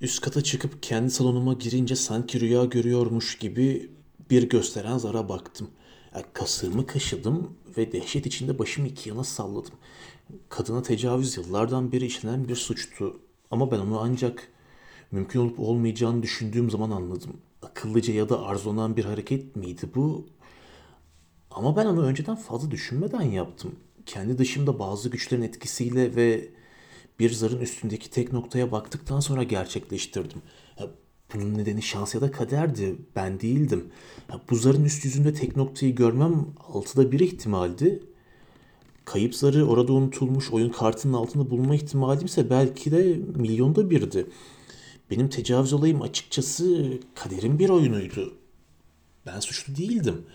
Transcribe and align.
Üst 0.00 0.20
kata 0.20 0.42
çıkıp 0.42 0.82
kendi 0.82 1.10
salonuma 1.10 1.52
girince 1.52 1.96
sanki 1.96 2.40
rüya 2.40 2.64
görüyormuş 2.64 3.38
gibi 3.38 3.90
bir 4.30 4.48
gösteren 4.48 4.98
zara 4.98 5.28
baktım. 5.28 5.70
Ya, 6.14 6.22
kasığımı 6.32 6.86
kaşıdım 6.86 7.56
ve 7.76 7.92
dehşet 7.92 8.26
içinde 8.26 8.58
başımı 8.58 8.88
iki 8.88 9.08
yana 9.08 9.24
salladım. 9.24 9.72
Kadına 10.48 10.82
tecavüz 10.82 11.36
yıllardan 11.36 11.92
beri 11.92 12.06
işlenen 12.06 12.48
bir 12.48 12.56
suçtu. 12.56 13.20
Ama 13.50 13.70
ben 13.70 13.78
onu 13.78 14.00
ancak 14.00 14.48
mümkün 15.12 15.40
olup 15.40 15.60
olmayacağını 15.60 16.22
düşündüğüm 16.22 16.70
zaman 16.70 16.90
anladım. 16.90 17.36
Akıllıca 17.62 18.14
ya 18.14 18.28
da 18.28 18.42
arzulanan 18.42 18.96
bir 18.96 19.04
hareket 19.04 19.56
miydi 19.56 19.90
bu? 19.94 20.26
Ama 21.50 21.76
ben 21.76 21.86
onu 21.86 22.02
önceden 22.02 22.36
fazla 22.36 22.70
düşünmeden 22.70 23.22
yaptım. 23.22 23.76
Kendi 24.06 24.38
dışımda 24.38 24.78
bazı 24.78 25.08
güçlerin 25.08 25.42
etkisiyle 25.42 26.16
ve 26.16 26.50
bir 27.18 27.30
zarın 27.30 27.60
üstündeki 27.60 28.10
tek 28.10 28.32
noktaya 28.32 28.72
baktıktan 28.72 29.20
sonra 29.20 29.42
gerçekleştirdim. 29.42 30.42
Bunun 31.34 31.58
nedeni 31.58 31.82
şans 31.82 32.14
ya 32.14 32.20
da 32.20 32.30
kaderdi. 32.30 32.96
Ben 33.16 33.40
değildim. 33.40 33.90
Bu 34.50 34.56
zarın 34.56 34.84
üst 34.84 35.04
yüzünde 35.04 35.34
tek 35.34 35.56
noktayı 35.56 35.94
görmem 35.94 36.46
altıda 36.68 37.12
bir 37.12 37.20
ihtimaldi. 37.20 38.02
Kayıp 39.04 39.34
zarı 39.34 39.66
orada 39.66 39.92
unutulmuş 39.92 40.50
oyun 40.50 40.70
kartının 40.70 41.12
altında 41.12 41.50
bulma 41.50 41.74
ihtimalimse 41.74 42.50
belki 42.50 42.90
de 42.90 43.20
milyonda 43.36 43.90
birdi. 43.90 44.26
Benim 45.10 45.28
tecavüz 45.28 45.72
olayım 45.72 46.02
açıkçası 46.02 46.92
kaderin 47.14 47.58
bir 47.58 47.68
oyunuydu. 47.68 48.34
Ben 49.26 49.40
suçlu 49.40 49.76
değildim. 49.76 50.26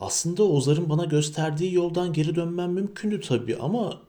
Aslında 0.00 0.42
Ozar'ın 0.42 0.88
bana 0.88 1.04
gösterdiği 1.04 1.74
yoldan 1.74 2.12
geri 2.12 2.34
dönmem 2.34 2.72
mümkündü 2.72 3.20
tabii 3.20 3.56
ama 3.56 4.02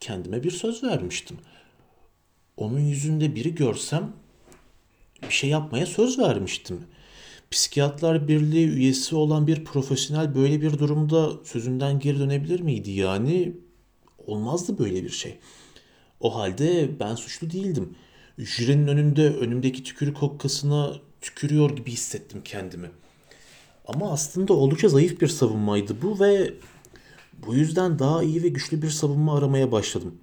kendime 0.00 0.42
bir 0.42 0.50
söz 0.50 0.84
vermiştim. 0.84 1.36
Onun 2.56 2.80
yüzünde 2.80 3.34
biri 3.34 3.54
görsem 3.54 4.12
bir 5.22 5.34
şey 5.34 5.50
yapmaya 5.50 5.86
söz 5.86 6.18
vermiştim. 6.18 6.80
Psikiyatlar 7.50 8.28
Birliği 8.28 8.68
üyesi 8.68 9.16
olan 9.16 9.46
bir 9.46 9.64
profesyonel 9.64 10.34
böyle 10.34 10.60
bir 10.60 10.78
durumda 10.78 11.30
sözünden 11.44 11.98
geri 11.98 12.18
dönebilir 12.18 12.60
miydi 12.60 12.90
yani? 12.90 13.56
Olmazdı 14.26 14.78
böyle 14.78 15.04
bir 15.04 15.10
şey. 15.10 15.38
O 16.20 16.34
halde 16.34 17.00
ben 17.00 17.14
suçlu 17.14 17.50
değildim. 17.50 17.94
Jürenin 18.38 18.86
önünde 18.86 19.28
önümdeki 19.28 19.82
tükürük 19.82 20.16
hokkasına 20.16 20.92
tükürüyor 21.20 21.76
gibi 21.76 21.90
hissettim 21.90 22.40
kendimi. 22.44 22.90
Ama 23.86 24.12
aslında 24.12 24.52
oldukça 24.52 24.88
zayıf 24.88 25.20
bir 25.20 25.28
savunmaydı 25.28 26.02
bu 26.02 26.20
ve 26.20 26.54
bu 27.46 27.54
yüzden 27.54 27.98
daha 27.98 28.22
iyi 28.22 28.42
ve 28.42 28.48
güçlü 28.48 28.82
bir 28.82 28.90
savunma 28.90 29.38
aramaya 29.38 29.72
başladım. 29.72 30.14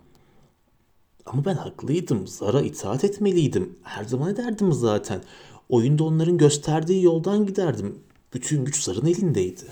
Ama 1.26 1.46
ben 1.46 1.56
haklıydım. 1.56 2.28
Zara 2.28 2.62
itaat 2.62 3.04
etmeliydim. 3.04 3.76
Her 3.84 4.04
zaman 4.04 4.34
ederdim 4.34 4.74
zaten. 4.74 5.24
Oyunda 5.70 6.04
onların 6.04 6.38
gösterdiği 6.38 7.04
yoldan 7.04 7.46
giderdim. 7.46 8.00
Bütün 8.34 8.66
güç 8.66 8.84
Zar'ın 8.84 9.06
elindeydi. 9.06 9.66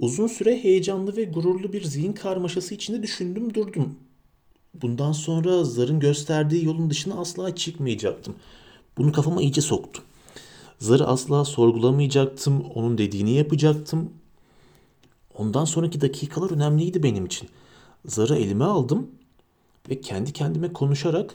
Uzun 0.00 0.26
süre 0.26 0.62
heyecanlı 0.62 1.16
ve 1.16 1.24
gururlu 1.24 1.72
bir 1.72 1.84
zihin 1.84 2.12
karmaşası 2.12 2.74
içinde 2.74 3.02
düşündüm 3.02 3.54
durdum. 3.54 3.94
Bundan 4.74 5.12
sonra 5.12 5.64
Zar'ın 5.64 6.00
gösterdiği 6.00 6.64
yolun 6.64 6.90
dışına 6.90 7.14
asla 7.14 7.54
çıkmayacaktım. 7.54 8.34
Bunu 8.98 9.12
kafama 9.12 9.42
iyice 9.42 9.60
soktum. 9.60 10.04
Zar'ı 10.78 11.06
asla 11.06 11.44
sorgulamayacaktım, 11.44 12.60
onun 12.74 12.98
dediğini 12.98 13.30
yapacaktım. 13.30 14.10
Ondan 15.34 15.64
sonraki 15.64 16.00
dakikalar 16.00 16.50
önemliydi 16.50 17.02
benim 17.02 17.26
için. 17.26 17.48
Zar'ı 18.04 18.36
elime 18.36 18.64
aldım 18.64 19.10
ve 19.90 20.00
kendi 20.00 20.32
kendime 20.32 20.72
konuşarak 20.72 21.34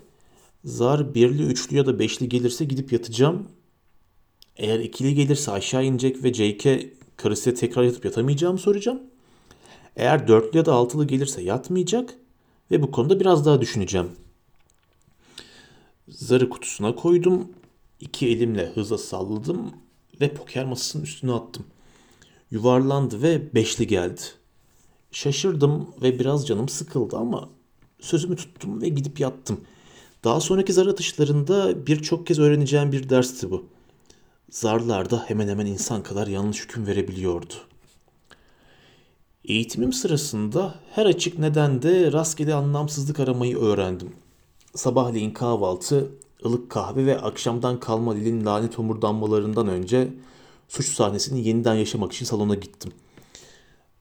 zar 0.65 1.15
birli, 1.15 1.43
üçlü 1.43 1.77
ya 1.77 1.85
da 1.85 1.99
beşli 1.99 2.29
gelirse 2.29 2.65
gidip 2.65 2.93
yatacağım. 2.93 3.47
Eğer 4.55 4.79
ikili 4.79 5.15
gelirse 5.15 5.51
aşağı 5.51 5.85
inecek 5.85 6.23
ve 6.23 6.33
Jake'e 6.33 6.93
karısıyla 7.17 7.59
tekrar 7.59 7.83
yatıp 7.83 8.05
yatamayacağımı 8.05 8.59
soracağım. 8.59 9.01
Eğer 9.95 10.27
dörtlü 10.27 10.57
ya 10.57 10.65
da 10.65 10.73
altılı 10.73 11.07
gelirse 11.07 11.41
yatmayacak 11.41 12.13
ve 12.71 12.81
bu 12.81 12.91
konuda 12.91 13.19
biraz 13.19 13.45
daha 13.45 13.61
düşüneceğim. 13.61 14.11
Zarı 16.07 16.49
kutusuna 16.49 16.95
koydum. 16.95 17.47
İki 17.99 18.27
elimle 18.27 18.65
hızla 18.65 18.97
salladım 18.97 19.71
ve 20.21 20.33
poker 20.33 20.65
masasının 20.65 21.03
üstüne 21.03 21.31
attım. 21.31 21.65
Yuvarlandı 22.51 23.21
ve 23.21 23.53
beşli 23.55 23.87
geldi. 23.87 24.21
Şaşırdım 25.11 25.87
ve 26.01 26.19
biraz 26.19 26.47
canım 26.47 26.69
sıkıldı 26.69 27.17
ama 27.17 27.49
sözümü 27.99 28.35
tuttum 28.35 28.81
ve 28.81 28.89
gidip 28.89 29.19
yattım. 29.19 29.61
Daha 30.23 30.39
sonraki 30.39 30.73
zar 30.73 30.87
atışlarında 30.87 31.87
birçok 31.87 32.27
kez 32.27 32.39
öğreneceğim 32.39 32.91
bir 32.91 33.09
dersti 33.09 33.51
bu. 33.51 33.65
Zarlar 34.49 35.09
da 35.09 35.23
hemen 35.27 35.47
hemen 35.47 35.65
insan 35.65 36.03
kadar 36.03 36.27
yanlış 36.27 36.63
hüküm 36.63 36.87
verebiliyordu. 36.87 37.53
Eğitimim 39.45 39.93
sırasında 39.93 40.75
her 40.91 41.05
açık 41.05 41.39
nedende 41.39 42.11
rastgele 42.11 42.53
anlamsızlık 42.53 43.19
aramayı 43.19 43.57
öğrendim. 43.57 44.11
Sabahleyin 44.75 45.31
kahvaltı, 45.31 46.11
ılık 46.45 46.69
kahve 46.69 47.05
ve 47.05 47.19
akşamdan 47.19 47.79
kalma 47.79 48.15
dilin 48.15 48.45
lanet 48.45 48.77
homurdanmalarından 48.77 49.67
önce 49.67 50.13
suç 50.67 50.87
sahnesini 50.87 51.47
yeniden 51.47 51.75
yaşamak 51.75 52.13
için 52.13 52.25
salona 52.25 52.55
gittim. 52.55 52.91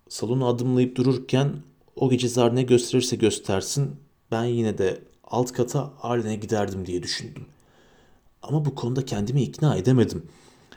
Salonu 0.09 0.47
adımlayıp 0.47 0.97
dururken 0.97 1.53
o 1.97 2.11
gece 2.11 2.29
zar 2.29 2.57
ne 2.57 2.63
gösterirse 2.63 3.17
göstersin 3.17 3.97
ben 4.31 4.45
yine 4.45 4.79
de 4.79 5.01
alt 5.25 5.53
kata 5.53 5.93
Arlen'e 6.03 6.37
giderdim 6.37 6.87
diye 6.87 7.03
düşündüm. 7.03 7.47
Ama 8.43 8.65
bu 8.65 8.75
konuda 8.75 9.05
kendimi 9.05 9.43
ikna 9.43 9.77
edemedim. 9.77 10.27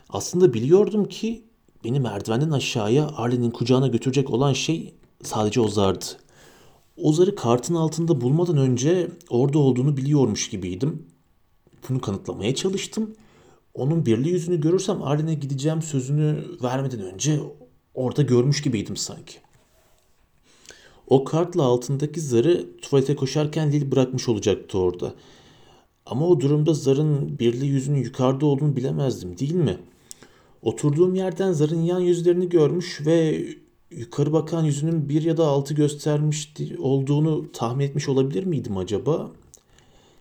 Aslında 0.10 0.54
biliyordum 0.54 1.06
ki 1.06 1.44
beni 1.84 2.00
merdivenden 2.00 2.52
aşağıya 2.52 3.08
Arlen'in 3.08 3.52
kucağına 3.52 3.88
götürecek 3.88 4.30
olan 4.30 4.54
şey 4.54 4.94
sadece 5.24 5.62
Ozar'dı. 5.62 6.06
Ozar'ı 6.98 7.36
kartın 7.36 7.76
altında 7.76 8.22
bulmadan 8.22 8.58
önce 8.58 9.12
orada 9.30 9.60
olduğunu 9.60 9.98
biliyormuş 9.98 10.50
gibiydim. 10.50 11.08
Bunu 11.90 12.02
kanıtlamaya 12.02 12.56
çalıştım. 12.56 13.16
Onun 13.74 14.06
birli 14.06 14.30
yüzünü 14.30 14.62
görürsem 14.62 15.04
Arlen'e 15.04 15.34
gideceğim 15.34 15.82
sözünü 15.82 16.46
vermeden 16.64 17.02
önce 17.02 17.40
orada 17.94 18.22
görmüş 18.22 18.62
gibiydim 18.62 18.98
sanki. 18.98 19.34
O 21.08 21.24
kartla 21.24 21.64
altındaki 21.64 22.22
zarı 22.22 22.68
tuvalete 22.82 23.16
koşarken 23.16 23.72
Lil 23.72 23.92
bırakmış 23.92 24.30
olacaktı 24.30 24.78
orada. 24.78 25.14
Ama 26.06 26.28
o 26.28 26.40
durumda 26.40 26.74
zarın 26.74 27.40
birli 27.40 27.66
yüzünün 27.66 28.04
yukarıda 28.04 28.46
olduğunu 28.46 28.76
bilemezdim 28.76 29.40
değil 29.40 29.56
mi? 29.56 29.78
Oturduğum 30.62 31.16
yerden 31.16 31.52
zarın 31.52 31.82
yan 31.82 32.00
yüzlerini 32.00 32.50
görmüş 32.50 33.02
ve 33.06 33.46
yukarı 33.92 34.34
bakan 34.34 34.64
yüzünün 34.64 35.10
bir 35.10 35.22
ya 35.22 35.38
da 35.38 35.48
altı 35.48 35.74
göstermiş 35.74 36.54
olduğunu 36.80 37.52
tahmin 37.52 37.86
etmiş 37.86 38.10
olabilir 38.10 38.44
miydim 38.44 38.78
acaba? 38.78 39.32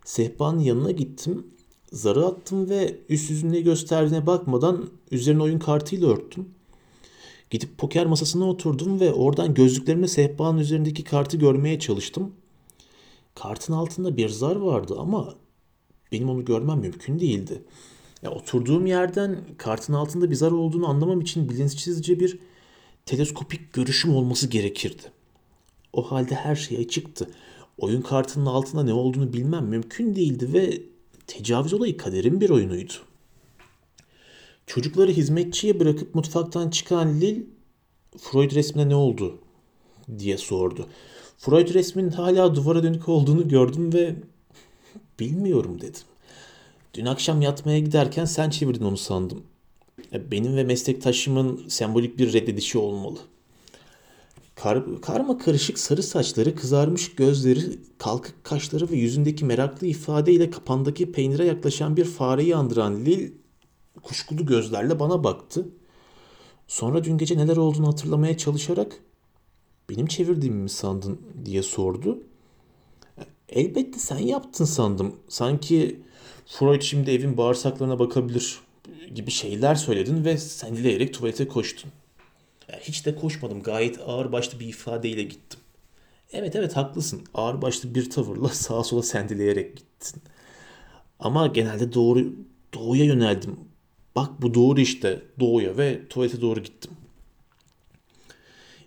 Sehpanın 0.04 0.60
yanına 0.60 0.91
gittim. 0.91 1.47
Zarı 1.93 2.26
attım 2.26 2.71
ve 2.71 2.97
üst 3.09 3.31
yüzün 3.31 3.53
ne 3.53 3.60
gösterdiğine 3.60 4.26
bakmadan 4.26 4.91
üzerine 5.10 5.43
oyun 5.43 5.59
kartıyla 5.59 6.09
örttüm. 6.09 6.49
Gidip 7.50 7.78
poker 7.78 8.06
masasına 8.06 8.49
oturdum 8.49 9.00
ve 9.00 9.12
oradan 9.12 9.54
gözlüklerimle 9.54 10.09
sehpanın 10.09 10.59
üzerindeki 10.59 11.04
kartı 11.04 11.37
görmeye 11.37 11.78
çalıştım. 11.78 12.32
Kartın 13.34 13.72
altında 13.72 14.16
bir 14.16 14.28
zar 14.28 14.56
vardı 14.56 14.97
ama 14.99 15.34
benim 16.12 16.31
onu 16.31 16.44
görmem 16.44 16.78
mümkün 16.78 17.21
değildi. 17.21 17.62
Ya 18.22 18.31
oturduğum 18.31 18.87
yerden 18.87 19.38
kartın 19.59 19.93
altında 19.93 20.31
bir 20.31 20.34
zar 20.34 20.53
olduğunu 20.53 20.88
anlamam 20.88 21.20
için 21.20 21.49
bilinçsizce 21.49 22.20
bir 22.20 22.38
teleskopik 23.06 23.72
görüşüm 23.72 24.15
olması 24.15 24.47
gerekirdi. 24.49 25.03
O 25.93 26.10
halde 26.10 26.34
her 26.34 26.56
şey 26.56 26.78
açıktı. 26.78 27.31
Oyun 27.78 28.03
kartının 28.03 28.47
altında 28.47 28.82
ne 28.82 28.93
olduğunu 28.93 29.32
bilmem 29.32 29.66
mümkün 29.66 30.15
değildi 30.15 30.52
ve 30.52 30.82
tecavüz 31.28 31.75
olayı 31.75 31.96
kaderin 31.96 32.40
bir 32.40 32.50
oyunuydu. 32.50 32.92
Çocukları 34.66 35.10
hizmetçiye 35.10 35.80
bırakıp 35.80 36.14
mutfaktan 36.14 36.70
çıkan 36.70 37.20
Lil, 37.20 37.42
Freud 38.19 38.54
resmine 38.54 38.88
ne 38.88 38.94
oldu 38.94 39.38
diye 40.19 40.38
sordu. 40.38 40.86
Freud 41.38 41.75
resminin 41.75 42.10
hala 42.10 42.54
duvara 42.54 42.82
dönük 42.82 43.08
olduğunu 43.08 43.48
gördüm 43.48 43.92
ve 43.92 44.14
bilmiyorum 45.20 45.80
dedim. 45.80 46.02
Dün 46.94 47.06
akşam 47.06 47.42
yatmaya 47.42 47.78
giderken 47.78 48.25
sen 48.25 48.50
çevirdin 48.50 48.84
onu 48.84 48.96
sandım. 48.96 49.42
Benim 50.12 50.56
ve 50.56 50.64
meslektaşımın 50.64 51.69
sembolik 51.69 52.19
bir 52.19 52.32
reddedişi 52.32 52.78
olmalı. 52.78 53.19
Kar, 54.62 55.00
karma 55.00 55.38
karışık 55.38 55.78
sarı 55.78 56.02
saçları, 56.02 56.55
kızarmış 56.55 57.14
gözleri, 57.14 57.60
kalkık 57.99 58.44
kaşları 58.44 58.90
ve 58.90 58.96
yüzündeki 58.96 59.44
meraklı 59.44 59.87
ifadeyle 59.87 60.50
kapandaki 60.50 61.12
peynire 61.12 61.44
yaklaşan 61.44 61.96
bir 61.96 62.05
fareyi 62.05 62.56
andıran 62.56 63.05
Lil 63.05 63.32
kuşkulu 64.02 64.46
gözlerle 64.46 65.00
bana 65.00 65.25
baktı. 65.25 65.69
Sonra 66.69 67.05
dün 67.05 67.19
gece 67.19 67.37
neler 67.37 67.56
olduğunu 67.56 67.87
hatırlamaya 67.87 68.37
çalışarak 68.37 69.00
benim 69.90 70.06
çevirdiğimi 70.06 70.62
mi 70.62 70.70
sandın 70.70 71.20
diye 71.44 71.62
sordu. 71.62 72.22
Elbette 73.49 73.99
sen 73.99 74.19
yaptın 74.19 74.64
sandım. 74.64 75.14
Sanki 75.28 76.02
Freud 76.46 76.82
şimdi 76.82 77.11
evin 77.11 77.37
bağırsaklarına 77.37 77.99
bakabilir 77.99 78.61
gibi 79.14 79.31
şeyler 79.31 79.75
söyledin 79.75 80.25
ve 80.25 80.38
sendeleyerek 80.38 81.14
tuvalete 81.14 81.49
koştun. 81.49 81.90
Ya 82.73 82.79
hiç 82.81 83.06
de 83.06 83.17
koşmadım. 83.17 83.62
Gayet 83.62 84.00
ağır 84.06 84.32
başlı 84.32 84.61
bir 84.61 84.67
ifadeyle 84.67 85.23
gittim. 85.23 85.61
Evet 86.32 86.56
evet 86.56 86.76
haklısın. 86.76 87.23
Ağır 87.35 87.62
başlı 87.62 87.94
bir 87.94 88.11
tavırla 88.11 88.49
sağa 88.53 88.85
sola 88.85 89.03
sendeleyerek 89.03 89.76
gittin. 89.76 90.23
Ama 91.19 91.47
genelde 91.47 91.93
doğru 91.93 92.32
doğuya 92.75 93.05
yöneldim. 93.05 93.56
Bak 94.17 94.43
bu 94.43 94.55
doğru 94.55 94.81
işte 94.81 95.23
doğuya 95.41 95.76
ve 95.76 96.09
tuvalete 96.09 96.41
doğru 96.41 96.62
gittim. 96.62 96.91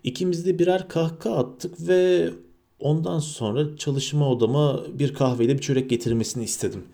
İkimiz 0.04 0.46
de 0.46 0.58
birer 0.58 0.88
kahkaha 0.88 1.36
attık 1.36 1.88
ve 1.88 2.30
ondan 2.78 3.18
sonra 3.18 3.76
çalışma 3.76 4.28
odama 4.30 4.82
bir 4.98 5.14
kahveyle 5.14 5.54
bir 5.54 5.60
çörek 5.60 5.90
getirmesini 5.90 6.44
istedim. 6.44 6.84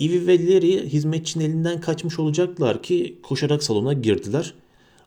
Ivy 0.00 0.26
ve 0.26 0.46
Larry 0.46 0.88
hizmetçinin 0.88 1.44
elinden 1.44 1.80
kaçmış 1.80 2.18
olacaklar 2.18 2.82
ki 2.82 3.18
koşarak 3.22 3.62
salona 3.62 3.92
girdiler. 3.92 4.54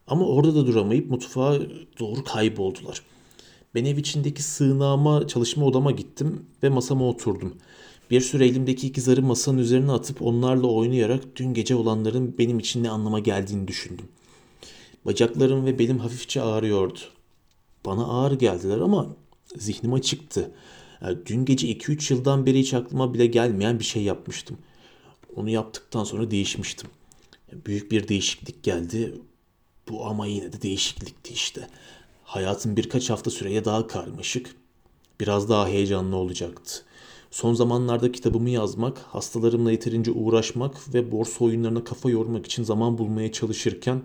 Ama 0.10 0.26
orada 0.26 0.56
da 0.56 0.68
duramayıp 0.68 1.10
mutfağa 1.10 1.60
doğru 2.00 2.24
kayboldular. 2.24 3.02
Ben 3.76 3.86
ev 3.86 3.98
içindeki 3.98 4.44
sığınağıma, 4.44 5.28
çalışma 5.28 5.66
odama 5.66 5.92
gittim 5.92 6.46
ve 6.64 6.70
masama 6.70 7.10
oturdum. 7.10 7.54
Bir 8.12 8.22
süre 8.22 8.46
elimdeki 8.46 8.88
iki 8.88 9.02
zarı 9.02 9.22
masanın 9.22 9.58
üzerine 9.58 9.92
atıp 9.92 10.22
onlarla 10.22 10.68
oynayarak 10.68 11.24
dün 11.36 11.54
gece 11.54 11.76
olanların 11.76 12.38
benim 12.38 12.60
için 12.60 12.84
ne 12.84 12.90
anlama 12.90 13.20
geldiğini 13.20 13.68
düşündüm. 13.68 14.06
Bacaklarım 15.06 15.66
ve 15.66 15.80
belim 15.80 16.00
hafifçe 16.00 16.42
ağrıyordu. 16.42 17.00
Bana 17.86 18.06
ağır 18.06 18.32
geldiler 18.32 18.80
ama 18.80 19.08
zihnim 19.58 19.94
açıktı. 19.94 20.52
Yani 21.02 21.18
dün 21.26 21.46
gece 21.46 21.68
2-3 21.68 22.14
yıldan 22.14 22.46
beri 22.46 22.60
hiç 22.60 22.74
aklıma 22.74 23.14
bile 23.14 23.26
gelmeyen 23.26 23.80
bir 23.80 23.84
şey 23.84 24.04
yapmıştım. 24.04 24.58
Onu 25.36 25.50
yaptıktan 25.50 26.04
sonra 26.04 26.32
değişmiştim. 26.32 26.90
Büyük 27.66 27.92
bir 27.92 28.08
değişiklik 28.08 28.64
geldi. 28.64 29.14
Bu 29.90 30.06
ama 30.06 30.28
yine 30.28 30.54
de 30.54 30.62
değişiklikti 30.62 31.34
işte. 31.34 31.68
Hayatım 32.24 32.78
birkaç 32.78 33.10
hafta 33.10 33.32
süreye 33.32 33.66
daha 33.66 33.88
karmaşık, 33.88 34.56
biraz 35.20 35.50
daha 35.50 35.68
heyecanlı 35.68 36.16
olacaktı. 36.16 36.84
Son 37.32 37.54
zamanlarda 37.54 38.12
kitabımı 38.12 38.50
yazmak, 38.50 38.98
hastalarımla 38.98 39.72
yeterince 39.72 40.12
uğraşmak 40.12 40.94
ve 40.94 41.12
borsa 41.12 41.46
oyunlarına 41.46 41.84
kafa 41.84 42.10
yormak 42.10 42.46
için 42.46 42.64
zaman 42.64 42.98
bulmaya 42.98 43.32
çalışırken 43.32 44.02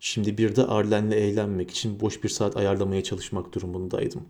şimdi 0.00 0.38
bir 0.38 0.56
de 0.56 0.64
Arlen'le 0.66 1.12
eğlenmek 1.12 1.70
için 1.70 2.00
boş 2.00 2.24
bir 2.24 2.28
saat 2.28 2.56
ayarlamaya 2.56 3.02
çalışmak 3.02 3.54
durumundaydım. 3.54 4.22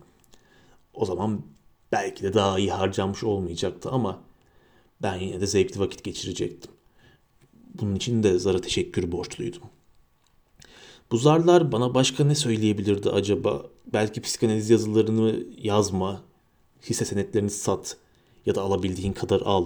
O 0.93 1.05
zaman 1.05 1.41
belki 1.91 2.23
de 2.23 2.33
daha 2.33 2.59
iyi 2.59 2.71
harcanmış 2.71 3.23
olmayacaktı 3.23 3.89
ama 3.89 4.21
ben 5.01 5.15
yine 5.15 5.41
de 5.41 5.47
zevkli 5.47 5.79
vakit 5.79 6.03
geçirecektim. 6.03 6.71
Bunun 7.73 7.95
için 7.95 8.23
de 8.23 8.39
Zara 8.39 8.61
teşekkür 8.61 9.11
borçluydum. 9.11 9.61
Bu 11.13 11.17
zarlar 11.17 11.71
bana 11.71 11.93
başka 11.93 12.23
ne 12.23 12.35
söyleyebilirdi 12.35 13.09
acaba? 13.09 13.65
Belki 13.93 14.21
psikanaliz 14.21 14.69
yazılarını 14.69 15.35
yazma, 15.61 16.21
hisse 16.89 17.05
senetlerini 17.05 17.49
sat 17.49 17.97
ya 18.45 18.55
da 18.55 18.61
alabildiğin 18.61 19.13
kadar 19.13 19.41
al. 19.41 19.65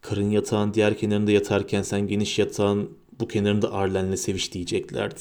Karın 0.00 0.30
yatağın 0.30 0.74
diğer 0.74 0.98
kenarında 0.98 1.30
yatarken 1.30 1.82
sen 1.82 2.08
geniş 2.08 2.38
yatağın 2.38 2.90
bu 3.20 3.28
kenarında 3.28 3.72
Arlen'le 3.72 4.16
seviş 4.16 4.52
diyeceklerdi. 4.52 5.20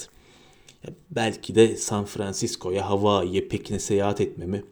Ya 0.83 0.93
belki 1.11 1.55
de 1.55 1.77
San 1.77 2.05
Francisco'ya, 2.05 2.89
Hawaii'ye, 2.89 3.47
Pekin'e 3.47 3.79
seyahat 3.79 4.21
etmemi, 4.21 4.63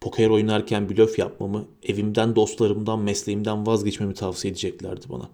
poker 0.00 0.28
oynarken 0.28 0.88
blöf 0.88 1.18
yapmamı, 1.18 1.64
evimden, 1.82 2.36
dostlarımdan, 2.36 2.98
mesleğimden 2.98 3.66
vazgeçmemi 3.66 4.14
tavsiye 4.14 4.50
edeceklerdi 4.50 5.06
bana. 5.08 5.30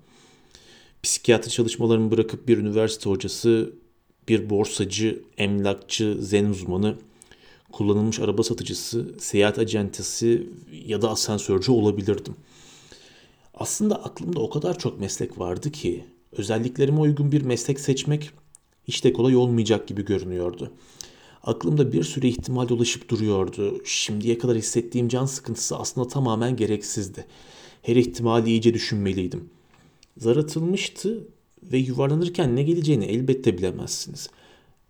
Psikiyatri 1.02 1.50
çalışmalarımı 1.50 2.10
bırakıp 2.10 2.48
bir 2.48 2.58
üniversite 2.58 3.10
hocası, 3.10 3.72
bir 4.28 4.50
borsacı, 4.50 5.22
emlakçı, 5.38 6.16
zen 6.20 6.44
uzmanı, 6.44 6.96
kullanılmış 7.72 8.20
araba 8.20 8.42
satıcısı, 8.42 9.14
seyahat 9.18 9.58
acentesi 9.58 10.48
ya 10.86 11.02
da 11.02 11.10
asansörcü 11.10 11.72
olabilirdim. 11.72 12.34
Aslında 13.54 14.04
aklımda 14.04 14.40
o 14.40 14.50
kadar 14.50 14.78
çok 14.78 15.00
meslek 15.00 15.38
vardı 15.38 15.72
ki 15.72 16.04
özelliklerime 16.32 17.00
uygun 17.00 17.32
bir 17.32 17.42
meslek 17.42 17.80
seçmek 17.80 18.30
hiç 18.84 19.04
de 19.04 19.12
kolay 19.12 19.36
olmayacak 19.36 19.88
gibi 19.88 20.04
görünüyordu. 20.04 20.72
Aklımda 21.42 21.92
bir 21.92 22.02
sürü 22.02 22.26
ihtimal 22.26 22.68
dolaşıp 22.68 23.08
duruyordu. 23.08 23.80
Şimdiye 23.84 24.38
kadar 24.38 24.56
hissettiğim 24.56 25.08
can 25.08 25.26
sıkıntısı 25.26 25.76
aslında 25.76 26.08
tamamen 26.08 26.56
gereksizdi. 26.56 27.26
Her 27.82 27.96
ihtimali 27.96 28.50
iyice 28.50 28.74
düşünmeliydim. 28.74 29.50
Zar 30.16 30.36
atılmıştı 30.36 31.28
ve 31.62 31.78
yuvarlanırken 31.78 32.56
ne 32.56 32.62
geleceğini 32.62 33.04
elbette 33.04 33.58
bilemezsiniz. 33.58 34.30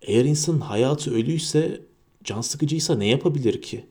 Eğer 0.01 0.25
insanın 0.25 0.59
hayatı 0.59 1.13
ölüyse, 1.15 1.81
can 2.23 2.41
sıkıcıysa 2.41 2.95
ne 2.95 3.07
yapabilir 3.07 3.61
ki? 3.61 3.85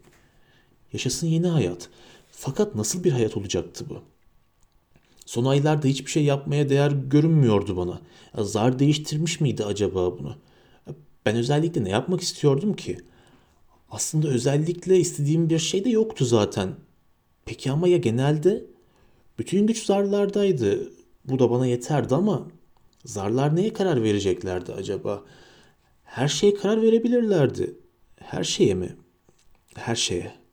Yaşasın 0.92 1.26
yeni 1.26 1.46
hayat. 1.46 1.88
Fakat 2.30 2.74
nasıl 2.74 3.04
bir 3.04 3.12
hayat 3.12 3.36
olacaktı 3.36 3.84
bu? 3.88 4.02
Son 5.26 5.44
aylarda 5.44 5.88
hiçbir 5.88 6.10
şey 6.10 6.24
yapmaya 6.24 6.68
değer 6.68 6.90
görünmüyordu 6.90 7.76
bana. 7.76 8.00
Zar 8.44 8.78
değiştirmiş 8.78 9.40
miydi 9.40 9.64
acaba 9.64 10.18
bunu? 10.18 10.36
Ben 11.26 11.36
özellikle 11.36 11.84
ne 11.84 11.90
yapmak 11.90 12.20
istiyordum 12.20 12.76
ki? 12.76 12.98
Aslında 13.90 14.28
özellikle 14.28 14.98
istediğim 14.98 15.50
bir 15.50 15.58
şey 15.58 15.84
de 15.84 15.90
yoktu 15.90 16.24
zaten. 16.24 16.74
Peki 17.44 17.70
ama 17.70 17.88
ya 17.88 17.96
genelde? 17.96 18.64
Bütün 19.38 19.66
güç 19.66 19.84
zarlardaydı. 19.84 20.92
Bu 21.24 21.38
da 21.38 21.50
bana 21.50 21.66
yeterdi 21.66 22.14
ama 22.14 22.48
zarlar 23.06 23.56
neye 23.56 23.72
karar 23.72 24.02
vereceklerdi 24.02 24.72
acaba? 24.72 25.24
Her 26.04 26.28
şeye 26.28 26.54
karar 26.54 26.82
verebilirlerdi. 26.82 27.74
Her 28.16 28.44
şeye 28.44 28.74
mi? 28.74 28.96
Her 29.74 29.94
şeye. 29.94 30.45